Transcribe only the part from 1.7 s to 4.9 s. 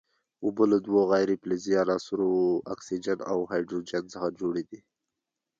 عنصرونو اکسیجن او هایدروجن څخه جوړې دي.